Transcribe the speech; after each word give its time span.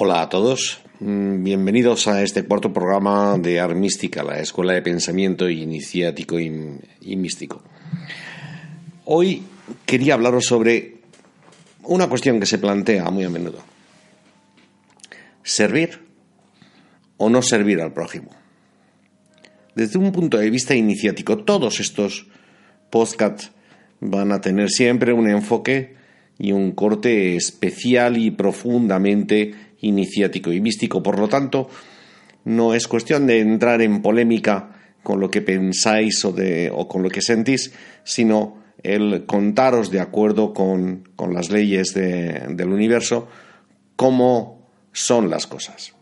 Hola 0.00 0.22
a 0.22 0.28
todos, 0.28 0.80
mm, 1.00 1.42
bienvenidos 1.42 2.06
a 2.06 2.22
este 2.22 2.44
cuarto 2.44 2.72
programa 2.72 3.36
de 3.36 3.58
Armística, 3.58 4.22
la 4.22 4.38
Escuela 4.38 4.72
de 4.72 4.80
Pensamiento 4.80 5.48
Iniciático 5.48 6.38
y, 6.38 7.16
Místico. 7.16 7.64
Hoy 9.06 9.42
quería 9.84 10.14
hablaros 10.14 10.44
sobre 10.44 10.98
una 11.82 12.08
cuestión 12.08 12.38
que 12.38 12.46
se 12.46 12.58
plantea 12.58 13.10
muy 13.10 13.24
a 13.24 13.28
menudo. 13.28 13.58
¿Servir 15.42 15.98
o 17.16 17.28
no 17.28 17.42
servir 17.42 17.80
al 17.80 17.92
prójimo? 17.92 18.30
Desde 19.74 19.98
un 19.98 20.12
punto 20.12 20.38
de 20.38 20.48
vista 20.48 20.76
iniciático, 20.76 21.38
todos 21.38 21.80
estos 21.80 22.28
podcasts 22.88 23.50
van 23.98 24.30
a 24.30 24.40
tener 24.40 24.70
siempre 24.70 25.12
un 25.12 25.28
enfoque 25.28 25.96
y 26.38 26.52
un 26.52 26.70
corte 26.70 27.34
especial 27.34 28.16
y 28.16 28.30
profundamente 28.30 29.54
iniciático 29.80 30.52
y 30.52 30.60
místico. 30.60 31.02
Por 31.02 31.18
lo 31.18 31.28
tanto, 31.28 31.68
no 32.44 32.74
es 32.74 32.88
cuestión 32.88 33.26
de 33.26 33.40
entrar 33.40 33.82
en 33.82 34.02
polémica 34.02 34.70
con 35.02 35.20
lo 35.20 35.30
que 35.30 35.42
pensáis 35.42 36.24
o, 36.24 36.32
de, 36.32 36.70
o 36.72 36.88
con 36.88 37.02
lo 37.02 37.08
que 37.08 37.22
sentís, 37.22 37.72
sino 38.04 38.58
el 38.82 39.26
contaros 39.26 39.90
de 39.90 40.00
acuerdo 40.00 40.52
con, 40.52 41.08
con 41.16 41.34
las 41.34 41.50
leyes 41.50 41.94
del 41.94 42.68
universo 42.68 43.28
cómo 43.96 44.70
son 44.92 45.30
las 45.30 45.46
cosas. 45.46 45.94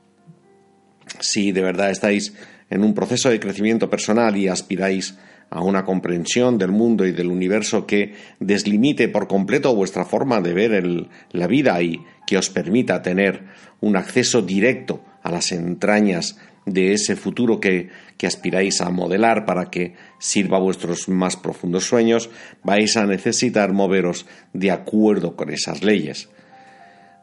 Si 1.21 1.53
de 1.53 1.63
verdad 1.63 1.91
estáis 1.91 2.35
en 2.69 2.83
un 2.83 2.95
proceso 2.95 3.31
de 3.31 3.41
crecimiento 3.41 3.89
personal 3.89 4.37
y 4.37 4.49
aspiráis 4.49 5.13
a 5.13 5.36
una 5.51 5.85
comprensión 5.85 6.59
del 6.59 6.73
mundo 6.73 7.07
y 7.07 7.13
del 7.13 7.29
universo 7.29 7.87
que 7.87 8.15
deslimite 8.41 9.09
por 9.09 9.29
completo 9.29 9.75
vuestra 9.75 10.05
forma 10.05 10.41
de 10.41 10.55
ver 10.55 11.09
la 11.31 11.47
vida 11.47 11.81
y 11.83 12.01
que 12.27 12.37
os 12.37 12.51
permita 12.51 13.03
tener 13.03 13.45
un 13.81 13.97
acceso 13.97 14.43
directo 14.43 15.05
a 15.23 15.31
las 15.31 15.53
entrañas 15.53 16.39
de 16.67 16.93
ese 16.93 17.15
futuro 17.15 17.61
que, 17.61 17.91
que, 18.17 18.27
aspiráis 18.27 18.81
a 18.81 18.91
modelar 18.91 19.47
para 19.47 19.71
que 19.71 19.95
sirva 20.19 20.57
a 20.57 20.61
vuestros 20.61 21.09
más 21.09 21.37
profundos 21.37 21.85
sueños, 21.85 22.29
vais 22.65 22.97
a 22.97 23.07
necesitar 23.07 23.73
moveros 23.73 24.27
de 24.53 24.73
acuerdo 24.73 25.37
con 25.37 25.51
esas 25.51 25.85
leyes. 25.85 26.29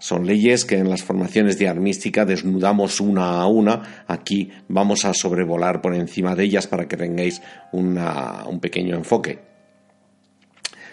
Son 0.03 0.27
leyes 0.27 0.65
que 0.65 0.75
en 0.79 0.89
las 0.89 1.01
formaciones 1.01 1.57
de 1.57 1.69
armística 1.69 2.25
desnudamos 2.25 2.99
una 2.99 3.39
a 3.39 3.47
una. 3.47 4.03
Aquí 4.05 4.51
vamos 4.67 5.05
a 5.05 5.13
sobrevolar 5.13 5.79
por 5.79 5.95
encima 5.95 6.35
de 6.35 6.43
ellas 6.43 6.67
para 6.67 6.89
que 6.89 6.97
tengáis 6.97 7.41
un 7.71 8.59
pequeño 8.59 8.97
enfoque. 8.97 9.39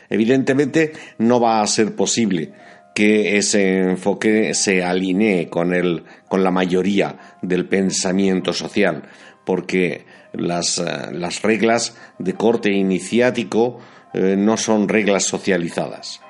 Evidentemente 0.08 0.92
no 1.18 1.40
va 1.40 1.60
a 1.60 1.66
ser 1.66 1.96
posible 1.96 2.52
que 2.94 3.36
ese 3.36 3.78
enfoque 3.78 4.54
se 4.54 4.84
alinee 4.84 5.48
con, 5.48 5.74
el, 5.74 6.04
con 6.28 6.44
la 6.44 6.52
mayoría 6.52 7.18
del 7.42 7.66
pensamiento 7.66 8.52
social, 8.52 9.02
porque 9.44 10.06
las, 10.32 10.78
eh, 10.78 11.10
las 11.10 11.42
reglas 11.42 11.96
de 12.20 12.34
corte 12.34 12.70
iniciático 12.70 13.80
eh, 14.14 14.36
no 14.38 14.56
son 14.56 14.88
reglas 14.88 15.24
socializadas. 15.24 16.20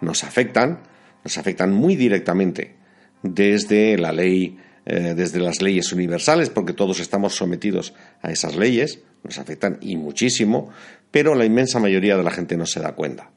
Nos 0.00 0.24
afectan, 0.24 0.88
nos 1.24 1.38
afectan 1.38 1.72
muy 1.72 1.96
directamente 1.96 2.76
desde 3.22 3.98
la 3.98 4.12
ley, 4.12 4.58
eh, 4.86 5.14
desde 5.16 5.40
las 5.40 5.60
leyes 5.62 5.92
universales, 5.92 6.50
porque 6.50 6.72
todos 6.72 7.00
estamos 7.00 7.34
sometidos 7.34 7.94
a 8.22 8.30
esas 8.30 8.56
leyes, 8.56 9.00
nos 9.22 9.38
afectan 9.38 9.78
y 9.80 9.96
muchísimo, 9.96 10.70
pero 11.10 11.34
la 11.34 11.44
inmensa 11.44 11.78
mayoría 11.78 12.16
de 12.16 12.22
la 12.22 12.30
gente 12.30 12.56
no 12.56 12.66
se 12.66 12.80
da 12.80 12.94
cuenta. 12.94 13.30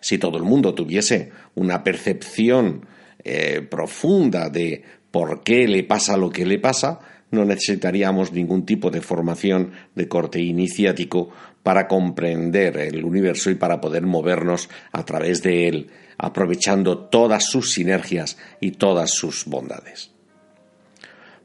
Si 0.00 0.18
todo 0.18 0.36
el 0.36 0.44
mundo 0.44 0.74
tuviese 0.74 1.32
una 1.54 1.82
percepción 1.82 2.86
eh, 3.24 3.66
profunda 3.68 4.50
de 4.50 4.84
por 5.10 5.42
qué 5.42 5.66
le 5.66 5.82
pasa 5.84 6.16
lo 6.16 6.30
que 6.30 6.44
le 6.44 6.58
pasa, 6.58 7.00
no 7.30 7.44
necesitaríamos 7.44 8.32
ningún 8.32 8.64
tipo 8.64 8.90
de 8.90 9.00
formación 9.00 9.72
de 9.94 10.08
corte 10.08 10.40
iniciático 10.40 11.30
para 11.62 11.88
comprender 11.88 12.76
el 12.76 13.04
universo 13.04 13.50
y 13.50 13.56
para 13.56 13.80
poder 13.80 14.02
movernos 14.02 14.68
a 14.92 15.04
través 15.04 15.42
de 15.42 15.68
él 15.68 15.90
aprovechando 16.18 16.98
todas 16.98 17.44
sus 17.44 17.72
sinergias 17.72 18.38
y 18.60 18.72
todas 18.72 19.10
sus 19.10 19.44
bondades. 19.44 20.10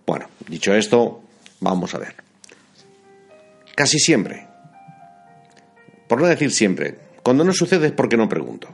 Bueno, 0.05 0.27
dicho 0.47 0.73
esto, 0.73 1.23
vamos 1.59 1.93
a 1.93 1.99
ver. 1.99 2.15
Casi 3.75 3.99
siempre, 3.99 4.47
por 6.07 6.21
no 6.21 6.27
decir 6.27 6.51
siempre, 6.51 6.97
cuando 7.23 7.43
no 7.43 7.53
sucede 7.53 7.87
es 7.87 7.93
porque 7.93 8.17
no 8.17 8.29
pregunto. 8.29 8.69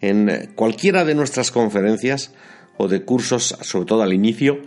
En 0.00 0.52
cualquiera 0.54 1.04
de 1.04 1.14
nuestras 1.14 1.50
conferencias 1.50 2.32
o 2.78 2.88
de 2.88 3.04
cursos, 3.04 3.56
sobre 3.60 3.86
todo 3.86 4.02
al 4.02 4.14
inicio, 4.14 4.62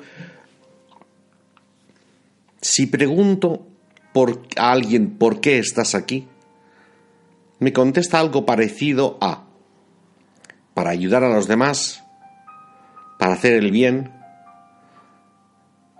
si 2.63 2.87
pregunto 2.87 3.67
por 4.13 4.47
a 4.57 4.71
alguien 4.71 5.17
por 5.17 5.41
qué 5.41 5.59
estás 5.59 5.95
aquí, 5.95 6.29
me 7.59 7.73
contesta 7.73 8.19
algo 8.19 8.45
parecido 8.45 9.17
a 9.19 9.43
para 10.73 10.91
ayudar 10.91 11.25
a 11.25 11.29
los 11.29 11.47
demás, 11.47 12.05
para 13.19 13.33
hacer 13.33 13.53
el 13.53 13.69
bien, 13.69 14.13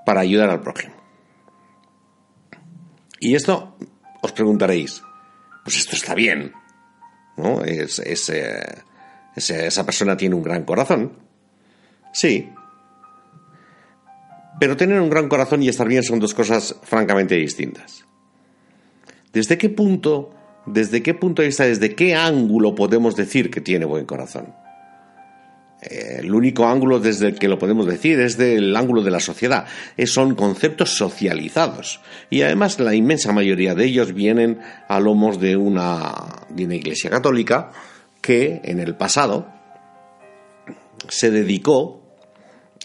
para 0.06 0.22
ayudar 0.22 0.50
al 0.50 0.62
prójimo. 0.62 0.96
Y 3.20 3.36
esto 3.36 3.76
os 4.22 4.32
preguntaréis, 4.32 5.04
pues 5.66 5.78
esto 5.78 5.98
está 5.98 6.16
bien, 6.16 6.54
¿no? 7.36 7.62
Es, 7.64 8.00
esa 8.00 9.86
persona 9.86 10.16
tiene 10.16 10.36
un 10.36 10.44
gran 10.44 10.64
corazón. 10.64 11.12
Sí. 12.14 12.50
Pero 14.64 14.78
tener 14.78 15.02
un 15.02 15.10
gran 15.10 15.28
corazón 15.28 15.62
y 15.62 15.68
estar 15.68 15.86
bien 15.90 16.04
son 16.04 16.20
dos 16.20 16.34
cosas 16.34 16.74
francamente 16.84 17.36
distintas. 17.36 18.06
¿Desde 19.34 19.58
qué 19.58 19.68
punto 19.68 20.34
¿desde 20.66 21.04
qué 21.04 21.14
punto 21.14 21.42
de 21.42 21.50
vista, 21.50 21.66
desde 21.66 21.96
qué 21.96 22.16
ángulo 22.16 22.74
podemos 22.74 23.18
decir 23.18 23.52
que 23.52 23.60
tiene 23.60 23.84
buen 23.84 24.06
corazón? 24.06 24.56
Eh, 25.82 26.20
el 26.20 26.34
único 26.34 26.66
ángulo 26.66 27.02
desde 27.02 27.28
el 27.28 27.36
que 27.38 27.50
lo 27.50 27.60
podemos 27.60 27.86
decir 27.86 28.22
es 28.22 28.38
del 28.38 28.74
ángulo 28.74 29.04
de 29.04 29.12
la 29.12 29.20
sociedad. 29.20 29.66
son 30.06 30.34
conceptos 30.34 30.92
socializados. 30.92 32.00
Y 32.30 32.44
además 32.44 32.80
la 32.80 32.96
inmensa 32.96 33.34
mayoría 33.34 33.76
de 33.76 33.84
ellos 33.84 34.14
vienen 34.14 34.62
a 34.88 34.98
lomos 35.02 35.42
de 35.42 35.58
una, 35.58 36.46
de 36.48 36.64
una 36.64 36.76
iglesia 36.76 37.10
católica 37.10 37.74
que 38.22 38.62
en 38.64 38.80
el 38.80 38.96
pasado 38.96 39.46
se 41.10 41.32
dedicó 41.32 42.03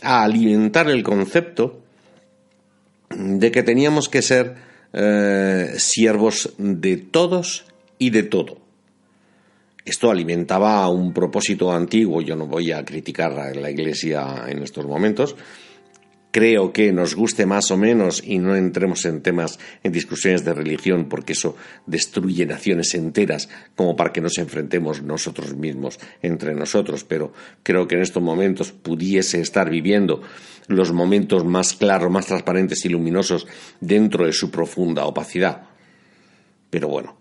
a 0.02 0.22
alimentar 0.22 0.88
el 0.88 1.02
concepto 1.02 1.80
de 3.10 3.50
que 3.50 3.62
teníamos 3.62 4.08
que 4.08 4.22
ser 4.22 4.54
eh, 4.92 5.74
siervos 5.76 6.54
de 6.58 6.96
todos 6.96 7.64
y 7.98 8.10
de 8.10 8.22
todo. 8.22 8.58
Esto 9.84 10.10
alimentaba 10.10 10.86
un 10.88 11.14
propósito 11.14 11.72
antiguo, 11.72 12.20
yo 12.20 12.36
no 12.36 12.46
voy 12.46 12.72
a 12.72 12.84
criticar 12.84 13.38
a 13.38 13.54
la 13.54 13.70
Iglesia 13.70 14.44
en 14.46 14.62
estos 14.62 14.86
momentos, 14.86 15.34
creo 16.30 16.72
que 16.72 16.92
nos 16.92 17.14
guste 17.14 17.46
más 17.46 17.70
o 17.70 17.76
menos 17.76 18.22
y 18.24 18.38
no 18.38 18.54
entremos 18.54 19.04
en 19.04 19.22
temas, 19.22 19.58
en 19.82 19.92
discusiones 19.92 20.44
de 20.44 20.54
religión, 20.54 21.08
porque 21.08 21.32
eso 21.32 21.56
destruye 21.86 22.46
naciones 22.46 22.94
enteras, 22.94 23.48
como 23.76 23.96
para 23.96 24.12
que 24.12 24.20
nos 24.20 24.38
enfrentemos 24.38 25.02
nosotros 25.02 25.54
mismos 25.54 25.98
entre 26.22 26.54
nosotros, 26.54 27.04
pero 27.04 27.32
creo 27.62 27.88
que 27.88 27.96
en 27.96 28.02
estos 28.02 28.22
momentos 28.22 28.72
pudiese 28.72 29.40
estar 29.40 29.70
viviendo 29.70 30.22
los 30.66 30.92
momentos 30.92 31.44
más 31.44 31.72
claros, 31.72 32.10
más 32.10 32.26
transparentes 32.26 32.84
y 32.84 32.90
luminosos 32.90 33.46
dentro 33.80 34.26
de 34.26 34.32
su 34.32 34.50
profunda 34.50 35.06
opacidad. 35.06 35.62
Pero 36.68 36.88
bueno, 36.88 37.16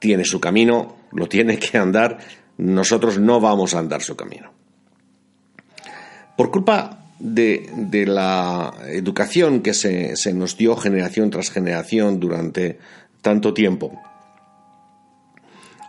tiene 0.00 0.24
su 0.24 0.40
camino, 0.40 0.96
lo 1.12 1.28
tiene 1.28 1.58
que 1.58 1.78
andar, 1.78 2.18
nosotros 2.56 3.18
no 3.18 3.40
vamos 3.40 3.74
a 3.74 3.78
andar 3.78 4.02
su 4.02 4.16
camino. 4.16 4.52
Por 6.36 6.50
culpa 6.50 6.97
de, 7.18 8.04
la 8.06 8.74
educación 8.88 9.60
que 9.62 9.74
se, 9.74 10.14
nos 10.32 10.56
dio 10.56 10.76
generación 10.76 11.30
tras 11.30 11.50
generación 11.50 12.20
durante 12.20 12.78
tanto 13.22 13.54
tiempo, 13.54 14.00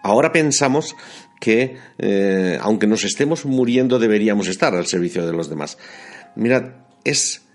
ahora 0.04 0.32
pensamos 0.32 0.96
que, 1.40 1.78
eh, 1.98 2.58
aunque 2.62 2.88
nos 2.88 3.04
estemos 3.04 3.46
muriendo, 3.46 4.00
deberíamos 4.00 4.48
estar 4.48 4.76
al 4.76 4.88
servicio 4.88 5.26
de 5.26 5.34
los 5.34 5.50
demás. 5.50 5.78
Mirad, 6.36 6.74
es 7.04 7.49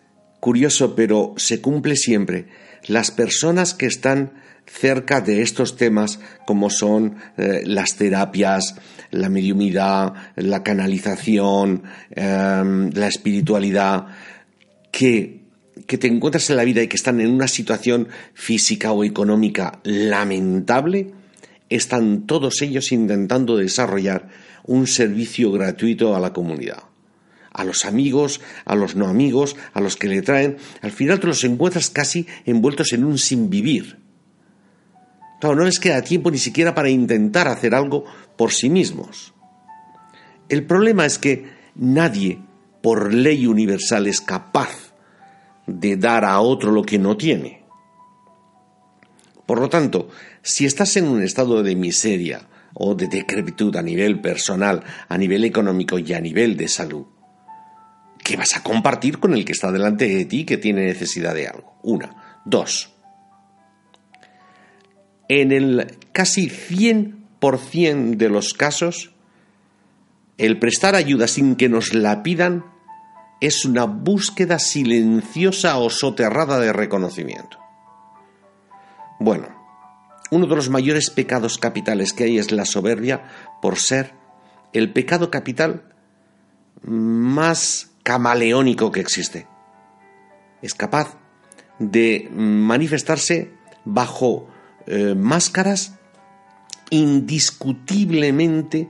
curioso, 0.44 0.94
pero 0.94 1.32
se 1.38 1.62
cumple 1.62 1.96
siempre. 1.96 2.48
Las 2.86 3.10
personas 3.10 3.72
que 3.72 3.86
están 3.86 4.34
cerca 4.66 5.22
de 5.22 5.40
estos 5.40 5.78
temas 5.78 6.20
como 6.46 6.68
son 6.68 7.16
eh, 7.38 7.62
las 7.64 7.96
terapias, 7.96 8.74
la 9.10 9.30
mediumidad, 9.30 10.12
la 10.36 10.62
canalización, 10.62 11.84
em, 12.10 12.90
la 12.90 13.08
espiritualidad, 13.08 14.08
que, 14.92 15.40
que 15.86 15.96
te 15.96 16.08
encuentras 16.08 16.50
en 16.50 16.56
la 16.56 16.64
vida 16.64 16.82
y 16.82 16.88
que 16.88 16.96
están 16.96 17.22
en 17.22 17.30
una 17.30 17.48
situación 17.48 18.08
física 18.34 18.92
o 18.92 19.02
económica 19.02 19.80
lamentable, 19.82 21.12
están 21.70 22.26
todos 22.26 22.60
ellos 22.60 22.92
intentando 22.92 23.56
desarrollar 23.56 24.28
un 24.64 24.86
servicio 24.88 25.50
gratuito 25.52 26.14
a 26.14 26.20
la 26.20 26.34
comunidad. 26.34 26.93
A 27.54 27.64
los 27.64 27.84
amigos, 27.86 28.40
a 28.66 28.74
los 28.74 28.96
no 28.96 29.06
amigos, 29.06 29.56
a 29.72 29.80
los 29.80 29.96
que 29.96 30.08
le 30.08 30.20
traen, 30.20 30.58
al 30.82 30.90
final 30.90 31.20
te 31.20 31.28
los 31.28 31.44
encuentras 31.44 31.88
casi 31.88 32.26
envueltos 32.44 32.92
en 32.92 33.04
un 33.04 33.16
sin 33.16 33.48
vivir. 33.48 34.00
Claro, 35.40 35.56
no 35.56 35.64
les 35.64 35.78
queda 35.78 36.02
tiempo 36.02 36.30
ni 36.30 36.38
siquiera 36.38 36.74
para 36.74 36.90
intentar 36.90 37.48
hacer 37.48 37.74
algo 37.74 38.04
por 38.36 38.52
sí 38.52 38.68
mismos. 38.68 39.32
El 40.48 40.64
problema 40.66 41.06
es 41.06 41.18
que 41.18 41.48
nadie, 41.74 42.40
por 42.82 43.14
ley 43.14 43.46
universal, 43.46 44.06
es 44.06 44.20
capaz 44.20 44.92
de 45.66 45.96
dar 45.96 46.24
a 46.24 46.40
otro 46.40 46.72
lo 46.72 46.82
que 46.82 46.98
no 46.98 47.16
tiene. 47.16 47.64
Por 49.46 49.60
lo 49.60 49.68
tanto, 49.68 50.08
si 50.42 50.66
estás 50.66 50.96
en 50.96 51.06
un 51.06 51.22
estado 51.22 51.62
de 51.62 51.76
miseria 51.76 52.48
o 52.74 52.94
de 52.94 53.06
decrepitud 53.06 53.76
a 53.76 53.82
nivel 53.82 54.20
personal, 54.20 54.82
a 55.08 55.16
nivel 55.16 55.44
económico 55.44 55.98
y 55.98 56.12
a 56.12 56.20
nivel 56.20 56.56
de 56.56 56.68
salud, 56.68 57.06
¿qué 58.24 58.36
vas 58.36 58.56
a 58.56 58.62
compartir 58.62 59.20
con 59.20 59.34
el 59.34 59.44
que 59.44 59.52
está 59.52 59.70
delante 59.70 60.08
de 60.08 60.24
ti 60.24 60.44
que 60.44 60.56
tiene 60.56 60.86
necesidad 60.86 61.34
de 61.34 61.46
algo? 61.46 61.78
Una. 61.82 62.40
Dos. 62.44 62.92
En 65.28 65.52
el 65.52 65.98
casi 66.12 66.48
100% 66.48 68.16
de 68.16 68.28
los 68.28 68.54
casos, 68.54 69.12
el 70.38 70.58
prestar 70.58 70.96
ayuda 70.96 71.28
sin 71.28 71.54
que 71.54 71.68
nos 71.68 71.94
la 71.94 72.22
pidan 72.22 72.64
es 73.40 73.64
una 73.64 73.84
búsqueda 73.84 74.58
silenciosa 74.58 75.76
o 75.78 75.90
soterrada 75.90 76.58
de 76.58 76.72
reconocimiento. 76.72 77.58
Bueno, 79.20 79.48
uno 80.30 80.46
de 80.46 80.56
los 80.56 80.70
mayores 80.70 81.10
pecados 81.10 81.58
capitales 81.58 82.12
que 82.12 82.24
hay 82.24 82.38
es 82.38 82.52
la 82.52 82.64
soberbia 82.64 83.24
por 83.60 83.78
ser 83.78 84.14
el 84.72 84.92
pecado 84.92 85.30
capital 85.30 85.94
más 86.82 87.93
camaleónico 88.04 88.92
que 88.92 89.00
existe. 89.00 89.48
Es 90.62 90.74
capaz 90.74 91.16
de 91.80 92.28
manifestarse 92.32 93.50
bajo 93.84 94.48
eh, 94.86 95.14
máscaras 95.16 95.94
indiscutiblemente 96.90 98.88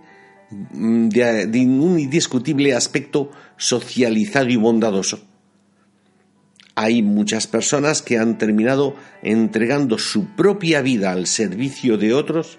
de, 0.50 1.46
de, 1.46 1.60
un 1.60 1.98
indiscutible 1.98 2.74
aspecto 2.74 3.30
socializado 3.56 4.50
y 4.50 4.56
bondadoso. 4.56 5.20
Hay 6.74 7.02
muchas 7.02 7.46
personas 7.46 8.02
que 8.02 8.18
han 8.18 8.36
terminado 8.36 8.96
entregando 9.22 9.96
su 9.96 10.34
propia 10.34 10.82
vida 10.82 11.12
al 11.12 11.26
servicio 11.26 11.96
de 11.96 12.12
otros 12.12 12.58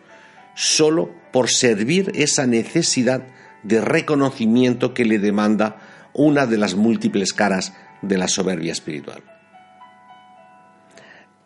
solo 0.56 1.14
por 1.34 1.50
servir 1.50 2.12
esa 2.16 2.48
necesidad 2.48 3.28
de 3.64 3.82
reconocimiento 3.82 4.94
que 4.94 5.04
le 5.04 5.20
demanda 5.20 5.95
una 6.16 6.48
de 6.48 6.58
las 6.58 6.76
múltiples 6.76 7.34
caras 7.34 7.74
de 8.02 8.18
la 8.18 8.28
soberbia 8.28 8.72
espiritual. 8.72 9.24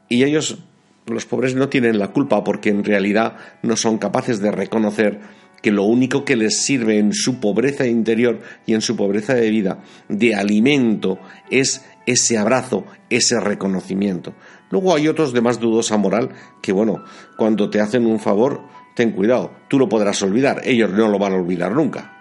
Y 0.08 0.24
ellos, 0.24 0.60
los 1.06 1.26
pobres, 1.26 1.56
no 1.56 1.70
tienen 1.70 2.00
la 2.00 2.10
culpa 2.10 2.44
porque 2.44 2.70
en 2.70 2.84
realidad 2.84 3.36
no 3.62 3.76
son 3.76 3.98
capaces 3.98 4.40
de 4.40 4.52
reconocer 4.52 5.20
que 5.62 5.72
lo 5.72 5.84
único 5.84 6.24
que 6.24 6.36
les 6.36 6.62
sirve 6.62 7.00
en 7.00 7.14
su 7.14 7.40
pobreza 7.40 7.86
interior 7.86 8.40
y 8.66 8.74
en 8.74 8.82
su 8.82 8.96
pobreza 8.96 9.34
de 9.34 9.50
vida 9.50 9.84
de 10.08 10.36
alimento 10.36 11.20
es 11.52 11.84
ese 12.06 12.38
abrazo, 12.38 12.86
ese 13.10 13.40
reconocimiento. 13.40 14.34
Luego 14.72 14.96
hay 14.96 15.08
otros 15.08 15.34
de 15.34 15.42
más 15.42 15.60
dudosa 15.60 15.98
moral 15.98 16.30
que, 16.62 16.72
bueno, 16.72 17.04
cuando 17.38 17.70
te 17.70 17.82
hacen 17.82 18.06
un 18.06 18.20
favor, 18.20 18.62
ten 18.96 19.12
cuidado, 19.12 19.52
tú 19.68 19.78
lo 19.78 19.90
podrás 19.90 20.22
olvidar, 20.22 20.62
ellos 20.64 20.92
no 20.92 21.10
lo 21.10 21.20
van 21.20 21.34
a 21.34 21.38
olvidar 21.38 21.72
nunca. 21.74 22.19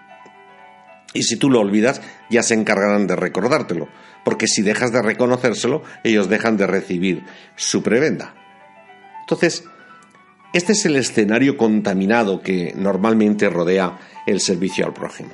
Y 1.13 1.23
si 1.23 1.37
tú 1.37 1.49
lo 1.49 1.59
olvidas, 1.59 2.01
ya 2.29 2.43
se 2.43 2.53
encargarán 2.53 3.07
de 3.07 3.15
recordártelo, 3.15 3.89
porque 4.23 4.47
si 4.47 4.61
dejas 4.61 4.91
de 4.91 5.01
reconocérselo, 5.01 5.83
ellos 6.03 6.29
dejan 6.29 6.57
de 6.57 6.67
recibir 6.67 7.23
su 7.55 7.81
prebenda. 7.81 8.35
Entonces, 9.21 9.63
este 10.53 10.73
es 10.73 10.85
el 10.85 10.95
escenario 10.95 11.57
contaminado 11.57 12.41
que 12.41 12.73
normalmente 12.75 13.49
rodea 13.49 13.99
el 14.25 14.39
servicio 14.39 14.85
al 14.85 14.93
prójimo. 14.93 15.31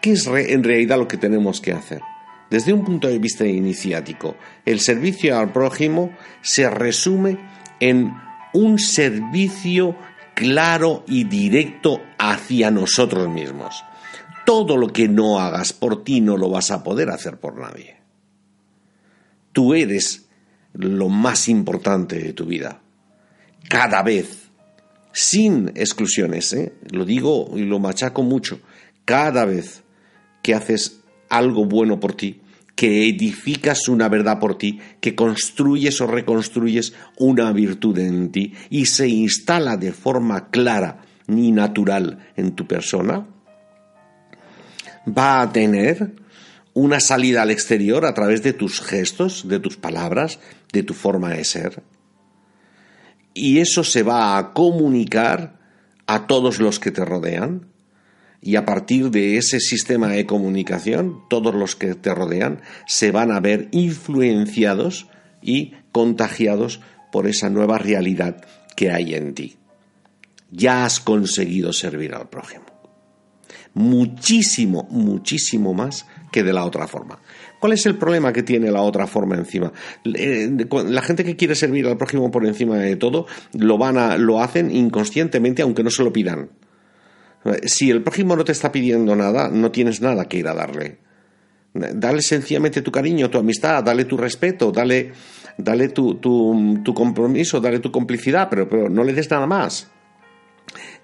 ¿Qué 0.00 0.12
es 0.12 0.26
en 0.26 0.64
realidad 0.64 0.98
lo 0.98 1.06
que 1.06 1.16
tenemos 1.16 1.60
que 1.60 1.72
hacer? 1.72 2.00
Desde 2.50 2.72
un 2.72 2.84
punto 2.84 3.08
de 3.08 3.18
vista 3.18 3.46
iniciático, 3.46 4.36
el 4.64 4.80
servicio 4.80 5.38
al 5.38 5.52
prójimo 5.52 6.10
se 6.40 6.68
resume 6.68 7.38
en 7.80 8.12
un 8.52 8.78
servicio 8.78 9.96
claro 10.34 11.04
y 11.06 11.24
directo 11.24 12.02
hacia 12.18 12.70
nosotros 12.70 13.28
mismos. 13.28 13.84
Todo 14.44 14.76
lo 14.76 14.88
que 14.88 15.08
no 15.08 15.38
hagas 15.38 15.72
por 15.72 16.04
ti 16.04 16.20
no 16.20 16.36
lo 16.36 16.50
vas 16.50 16.70
a 16.70 16.82
poder 16.82 17.10
hacer 17.10 17.38
por 17.38 17.58
nadie. 17.58 17.96
Tú 19.52 19.74
eres 19.74 20.26
lo 20.72 21.08
más 21.08 21.48
importante 21.48 22.18
de 22.18 22.32
tu 22.32 22.46
vida 22.46 22.82
cada 23.68 24.02
vez, 24.02 24.50
sin 25.12 25.68
exclusiones, 25.74 26.52
¿eh? 26.52 26.74
lo 26.90 27.04
digo 27.04 27.52
y 27.56 27.62
lo 27.62 27.78
machaco 27.78 28.22
mucho, 28.22 28.60
cada 29.04 29.44
vez 29.44 29.82
que 30.42 30.54
haces 30.54 31.00
algo 31.28 31.64
bueno 31.64 32.00
por 32.00 32.14
ti, 32.14 32.40
que 32.74 33.08
edificas 33.08 33.88
una 33.88 34.08
verdad 34.08 34.38
por 34.38 34.58
ti, 34.58 34.80
que 35.00 35.14
construyes 35.14 36.00
o 36.00 36.06
reconstruyes 36.06 36.94
una 37.16 37.52
virtud 37.52 37.98
en 37.98 38.30
ti 38.32 38.52
y 38.70 38.86
se 38.86 39.08
instala 39.08 39.76
de 39.76 39.92
forma 39.92 40.50
clara 40.50 41.02
ni 41.26 41.52
natural 41.52 42.30
en 42.36 42.54
tu 42.54 42.66
persona, 42.66 43.26
va 45.06 45.42
a 45.42 45.52
tener 45.52 46.12
una 46.74 47.00
salida 47.00 47.42
al 47.42 47.50
exterior 47.50 48.06
a 48.06 48.14
través 48.14 48.42
de 48.42 48.52
tus 48.52 48.80
gestos, 48.80 49.46
de 49.48 49.60
tus 49.60 49.76
palabras, 49.76 50.38
de 50.72 50.82
tu 50.82 50.94
forma 50.94 51.30
de 51.30 51.44
ser 51.44 51.82
y 53.34 53.58
eso 53.58 53.84
se 53.84 54.02
va 54.02 54.36
a 54.36 54.52
comunicar 54.52 55.58
a 56.06 56.26
todos 56.26 56.58
los 56.58 56.78
que 56.78 56.90
te 56.90 57.04
rodean 57.04 57.66
y 58.40 58.56
a 58.56 58.64
partir 58.64 59.10
de 59.10 59.36
ese 59.36 59.60
sistema 59.60 60.08
de 60.08 60.26
comunicación 60.26 61.22
todos 61.28 61.54
los 61.54 61.76
que 61.76 61.94
te 61.94 62.14
rodean 62.14 62.60
se 62.86 63.12
van 63.12 63.30
a 63.30 63.40
ver 63.40 63.68
influenciados 63.70 65.06
y 65.40 65.74
contagiados 65.92 66.80
por 67.12 67.26
esa 67.26 67.50
nueva 67.50 67.78
realidad 67.78 68.44
que 68.74 68.90
hay 68.90 69.14
en 69.14 69.34
ti. 69.34 69.56
Ya 70.50 70.84
has 70.84 71.00
conseguido 71.00 71.72
servir 71.72 72.14
al 72.14 72.28
prójimo. 72.28 72.71
Muchísimo, 73.74 74.86
muchísimo 74.90 75.72
más 75.72 76.06
que 76.30 76.42
de 76.42 76.52
la 76.52 76.64
otra 76.64 76.86
forma. 76.86 77.18
¿Cuál 77.58 77.72
es 77.72 77.86
el 77.86 77.96
problema 77.96 78.32
que 78.32 78.42
tiene 78.42 78.70
la 78.70 78.82
otra 78.82 79.06
forma 79.06 79.36
encima? 79.36 79.72
Eh, 80.04 80.50
la 80.86 81.02
gente 81.02 81.24
que 81.24 81.36
quiere 81.36 81.54
servir 81.54 81.86
al 81.86 81.96
prójimo 81.96 82.30
por 82.30 82.44
encima 82.44 82.76
de 82.76 82.96
todo 82.96 83.26
lo 83.54 83.78
van 83.78 83.96
a, 83.98 84.18
lo 84.18 84.40
hacen 84.42 84.74
inconscientemente 84.74 85.62
aunque 85.62 85.84
no 85.84 85.90
se 85.90 86.02
lo 86.02 86.12
pidan. 86.12 86.50
Si 87.64 87.90
el 87.90 88.02
prójimo 88.02 88.36
no 88.36 88.44
te 88.44 88.52
está 88.52 88.70
pidiendo 88.70 89.16
nada, 89.16 89.48
no 89.48 89.70
tienes 89.70 90.00
nada 90.00 90.26
que 90.26 90.38
ir 90.38 90.48
a 90.48 90.54
darle. 90.54 90.98
Dale 91.74 92.20
sencillamente 92.20 92.82
tu 92.82 92.92
cariño, 92.92 93.30
tu 93.30 93.38
amistad, 93.38 93.82
dale 93.82 94.04
tu 94.04 94.16
respeto, 94.16 94.70
dale, 94.70 95.12
dale 95.56 95.88
tu, 95.88 96.16
tu, 96.16 96.94
compromiso, 96.94 97.60
dale 97.60 97.78
tu 97.78 97.90
complicidad, 97.90 98.48
pero, 98.50 98.68
pero 98.68 98.90
no 98.90 99.02
le 99.02 99.14
des 99.14 99.30
nada 99.30 99.46
más. 99.46 99.90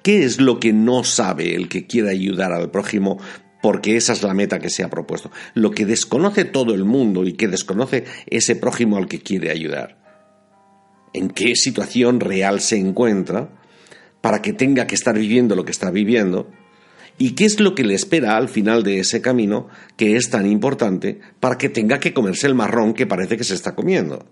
¿Qué 0.03 0.25
es 0.25 0.41
lo 0.41 0.61
que 0.61 0.73
no 0.73 1.05
sabe 1.05 1.55
el 1.55 1.69
que 1.69 1.87
quiere 1.87 2.11
ayudar 2.11 2.53
al 2.53 2.71
prójimo 2.71 3.19
porque 3.61 3.97
esa 3.97 4.13
es 4.13 4.23
la 4.23 4.35
meta 4.35 4.59
que 4.59 4.71
se 4.71 4.85
ha 4.85 4.91
propuesto. 4.91 5.31
Lo 5.55 5.71
que 5.73 5.87
desconoce 5.87 6.45
todo 6.45 6.75
el 6.75 6.85
mundo 6.85 7.25
y 7.25 7.33
que 7.33 7.49
desconoce 7.49 8.05
ese 8.27 8.57
prójimo 8.57 8.97
al 8.97 9.09
que 9.09 9.21
quiere 9.21 9.51
ayudar. 9.51 9.99
En 11.13 11.31
qué 11.31 11.57
situación 11.57 12.21
real 12.21 12.61
se 12.61 12.77
encuentra 12.77 13.51
para 14.21 14.43
que 14.43 14.53
tenga 14.53 14.87
que 14.87 14.95
estar 14.95 15.19
viviendo 15.19 15.57
lo 15.57 15.65
que 15.65 15.73
está 15.73 15.91
viviendo 15.91 16.51
y 17.17 17.35
qué 17.35 17.47
es 17.47 17.59
lo 17.59 17.75
que 17.75 17.85
le 17.85 17.95
espera 17.95 18.37
al 18.37 18.49
final 18.49 18.85
de 18.85 19.01
ese 19.01 19.21
camino 19.21 19.69
que 19.97 20.17
es 20.17 20.31
tan 20.31 20.47
importante 20.47 21.21
para 21.41 21.59
que 21.59 21.69
tenga 21.69 21.99
que 21.99 22.15
comerse 22.15 22.47
el 22.47 22.55
marrón 22.55 22.95
que 22.95 23.07
parece 23.07 23.37
que 23.37 23.45
se 23.45 23.55
está 23.55 23.75
comiendo. 23.75 24.27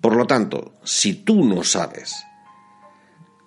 Por 0.00 0.14
lo 0.14 0.26
tanto, 0.26 0.74
si 0.84 1.14
tú 1.14 1.44
no 1.44 1.64
sabes 1.64 2.14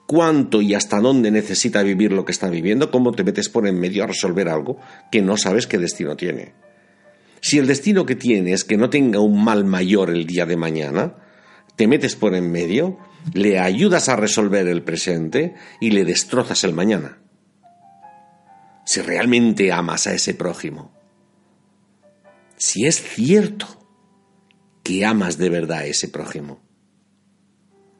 cuánto 0.10 0.64
y 0.64 0.74
hasta 0.74 1.00
dónde 1.00 1.30
necesita 1.30 1.84
vivir 1.84 2.12
lo 2.12 2.26
que 2.26 2.32
está 2.32 2.50
viviendo, 2.50 2.90
cómo 2.90 3.12
te 3.12 3.24
metes 3.24 3.48
por 3.48 3.68
en 3.68 3.80
medio 3.80 4.04
a 4.04 4.08
resolver 4.08 4.50
algo 4.50 4.80
que 5.12 5.22
no 5.22 5.38
sabes 5.38 5.68
qué 5.68 5.78
destino 5.78 6.16
tiene. 6.16 6.56
Si 7.42 7.60
el 7.60 7.68
destino 7.68 8.08
que 8.08 8.16
tiene 8.16 8.54
es 8.54 8.64
que 8.64 8.76
no 8.76 8.90
tenga 8.90 9.20
un 9.20 9.44
mal 9.44 9.66
mayor 9.66 10.10
el 10.10 10.26
día 10.26 10.48
de 10.48 10.58
mañana, 10.58 11.14
te 11.76 11.88
metes 11.88 12.16
por 12.16 12.34
en 12.34 12.52
medio, 12.52 12.98
le 13.36 13.60
ayudas 13.60 14.10
a 14.10 14.16
resolver 14.16 14.68
el 14.68 14.82
presente 14.82 15.54
y 15.80 15.92
le 15.92 16.04
destrozas 16.06 16.64
el 16.64 16.74
mañana. 16.74 17.20
Si 18.88 19.02
realmente 19.02 19.72
amas 19.72 20.08
a 20.08 20.16
ese 20.16 20.34
prójimo, 20.34 20.92
si 22.58 22.88
es 22.88 23.00
cierto 23.00 23.68
que 24.82 25.06
amas 25.06 25.38
de 25.38 25.50
verdad 25.52 25.82
a 25.82 25.86
ese 25.86 26.08
prójimo, 26.08 26.64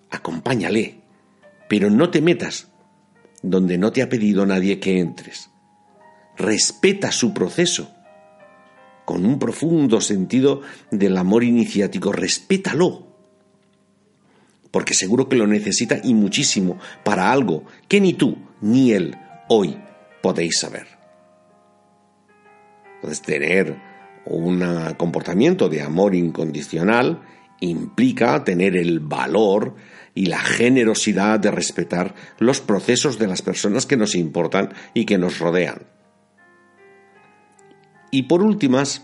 acompáñale 0.10 1.04
pero 1.70 1.90
no 1.90 2.10
te 2.10 2.20
metas 2.20 2.68
donde 3.42 3.78
no 3.78 3.94
te 3.94 4.02
ha 4.02 4.10
pedido 4.10 4.46
nadie 4.46 4.82
que 4.82 5.00
entres. 5.00 5.50
respeta 6.36 7.12
su 7.12 7.34
proceso 7.34 7.94
con 9.06 9.26
un 9.26 9.40
profundo 9.40 10.00
sentido 10.02 10.62
del 10.90 11.18
amor 11.18 11.44
iniciático, 11.44 12.12
respétalo. 12.12 13.08
Porque 14.72 14.94
seguro 14.94 15.28
que 15.28 15.36
lo 15.36 15.48
necesita 15.48 16.00
y 16.04 16.14
muchísimo 16.14 16.78
para 17.04 17.32
algo 17.32 17.66
que 17.88 18.00
ni 18.00 18.14
tú 18.14 18.38
ni 18.62 18.92
él 18.92 19.18
hoy 19.50 19.78
podéis 20.22 20.60
saber. 20.60 20.88
Entonces, 22.96 23.22
tener 23.22 23.76
un 24.26 24.64
comportamiento 24.98 25.70
de 25.70 25.82
amor 25.82 26.14
incondicional 26.16 27.22
implica 27.60 28.44
tener 28.44 28.76
el 28.76 29.00
valor 29.00 29.76
y 30.14 30.26
la 30.26 30.40
generosidad 30.40 31.40
de 31.40 31.52
respetar 31.52 32.16
los 32.40 32.62
procesos 32.62 33.20
de 33.20 33.28
las 33.28 33.42
personas 33.42 33.86
que 33.86 33.98
nos 33.98 34.16
importan 34.16 34.74
y 34.94 35.06
que 35.06 35.18
nos 35.18 35.40
rodean. 35.40 35.84
Y 38.12 38.24
por 38.24 38.42
últimas, 38.42 39.04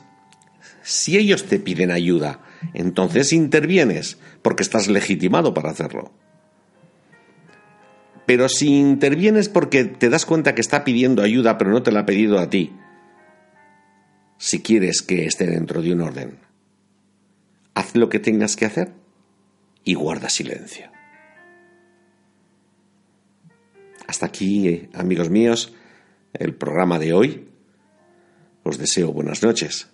si 0.84 1.18
ellos 1.18 1.46
te 1.46 1.60
piden 1.60 1.92
ayuda, 1.92 2.42
entonces 2.74 3.34
intervienes, 3.34 4.18
porque 4.42 4.64
estás 4.64 4.88
legitimado 4.88 5.54
para 5.54 5.70
hacerlo. 5.70 6.12
Pero 8.26 8.50
si 8.50 8.80
intervienes 8.80 9.50
porque 9.50 9.86
te 9.86 10.10
das 10.10 10.26
cuenta 10.26 10.56
que 10.56 10.62
está 10.62 10.84
pidiendo 10.84 11.22
ayuda 11.22 11.58
pero 11.58 11.72
no 11.72 11.84
te 11.84 11.92
la 11.92 12.02
ha 12.02 12.06
pedido 12.06 12.40
a 12.40 12.50
ti, 12.50 12.74
si 14.38 14.62
quieres 14.62 15.02
que 15.02 15.26
esté 15.26 15.46
dentro 15.46 15.82
de 15.82 15.94
un 15.94 16.02
orden, 16.02 16.40
lo 17.96 18.10
que 18.10 18.20
tengas 18.20 18.56
que 18.56 18.66
hacer 18.66 18.94
y 19.84 19.94
guarda 19.94 20.30
silencio. 20.30 20.92
Hasta 24.08 24.26
aquí, 24.26 24.90
amigos 24.94 25.30
míos, 25.30 25.74
el 26.34 26.54
programa 26.56 27.00
de 27.00 27.14
hoy. 27.14 27.50
Os 28.64 28.78
deseo 28.78 29.12
buenas 29.12 29.44
noches. 29.44 29.88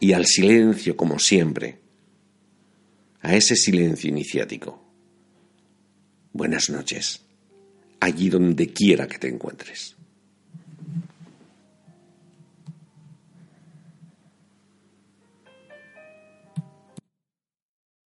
Y 0.00 0.12
al 0.12 0.26
silencio, 0.26 0.96
como 0.96 1.18
siempre, 1.18 1.80
a 3.20 3.34
ese 3.34 3.56
silencio 3.56 4.10
iniciático. 4.10 4.82
Buenas 6.32 6.70
noches, 6.70 7.22
allí 8.00 8.28
donde 8.30 8.72
quiera 8.72 9.08
que 9.08 9.18
te 9.18 9.28
encuentres. 9.28 9.96